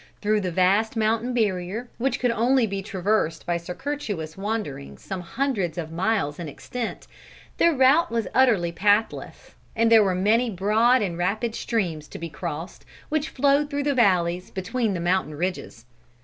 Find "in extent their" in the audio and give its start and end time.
6.39-7.71